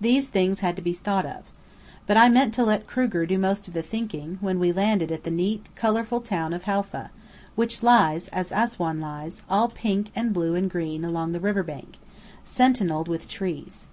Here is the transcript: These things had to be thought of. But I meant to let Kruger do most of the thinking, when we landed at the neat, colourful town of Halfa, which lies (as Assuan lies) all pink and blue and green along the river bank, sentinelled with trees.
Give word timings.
These 0.00 0.28
things 0.28 0.60
had 0.60 0.76
to 0.76 0.82
be 0.82 0.92
thought 0.92 1.26
of. 1.26 1.42
But 2.06 2.16
I 2.16 2.28
meant 2.28 2.54
to 2.54 2.64
let 2.64 2.86
Kruger 2.86 3.26
do 3.26 3.38
most 3.40 3.66
of 3.66 3.74
the 3.74 3.82
thinking, 3.82 4.38
when 4.40 4.60
we 4.60 4.70
landed 4.70 5.10
at 5.10 5.24
the 5.24 5.32
neat, 5.32 5.68
colourful 5.74 6.20
town 6.20 6.52
of 6.52 6.62
Halfa, 6.62 7.10
which 7.56 7.82
lies 7.82 8.28
(as 8.28 8.52
Assuan 8.52 9.00
lies) 9.00 9.42
all 9.50 9.68
pink 9.68 10.12
and 10.14 10.32
blue 10.32 10.54
and 10.54 10.70
green 10.70 11.04
along 11.04 11.32
the 11.32 11.40
river 11.40 11.64
bank, 11.64 11.98
sentinelled 12.44 13.08
with 13.08 13.26
trees. 13.26 13.88